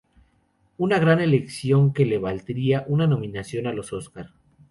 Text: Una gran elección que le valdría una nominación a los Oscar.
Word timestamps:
Una 0.79 0.97
gran 0.97 1.19
elección 1.19 1.93
que 1.93 2.05
le 2.07 2.17
valdría 2.17 2.85
una 2.87 3.05
nominación 3.05 3.67
a 3.67 3.71
los 3.71 3.93
Oscar. 3.93 4.31